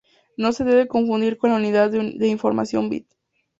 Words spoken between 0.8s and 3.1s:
confundir con la unidad de información bit.